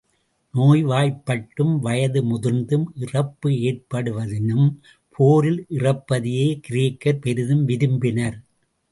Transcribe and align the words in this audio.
நோய் 0.53 0.85
வாய்ப்பட்டும் 0.85 1.73
வயது 1.79 2.21
முதிர்ந்தும் 2.21 2.85
இறப்பு 2.95 3.49
ஏற்படுவதினும், 3.49 4.65
போரில் 5.09 5.65
இறப்பதையே 5.69 6.47
கிரேக்கர் 6.69 7.21
பெரிதும் 7.21 7.63
விரும்பினர். 7.65 8.39